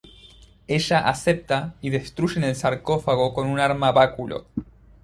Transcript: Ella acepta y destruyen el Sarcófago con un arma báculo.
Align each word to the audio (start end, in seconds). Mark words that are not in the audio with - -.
Ella 0.67 0.97
acepta 1.07 1.75
y 1.79 1.91
destruyen 1.91 2.43
el 2.43 2.55
Sarcófago 2.55 3.35
con 3.35 3.47
un 3.47 3.59
arma 3.59 3.91
báculo. 3.91 4.47